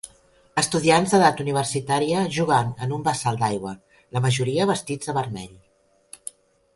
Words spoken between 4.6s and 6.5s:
vestits de vermell.